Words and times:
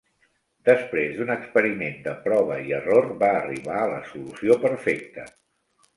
Després 0.67 1.11
d'un 1.17 1.33
experiment 1.33 2.01
de 2.07 2.15
prova 2.25 2.57
i 2.69 2.73
error, 2.79 3.11
va 3.25 3.29
arribar 3.43 3.77
a 3.83 3.87
la 3.95 4.03
solució 4.11 4.61
perfecta. 4.69 5.33